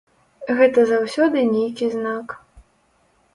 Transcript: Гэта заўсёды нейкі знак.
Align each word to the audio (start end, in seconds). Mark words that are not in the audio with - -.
Гэта 0.59 0.85
заўсёды 0.91 1.43
нейкі 1.55 1.91
знак. 1.97 2.27